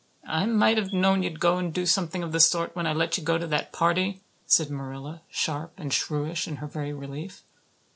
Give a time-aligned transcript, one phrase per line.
[0.25, 3.19] "I might have known you'd go and do something of the sort when I let
[3.19, 7.43] you go to that party," said Marilla, sharp and shrewish in her very relief.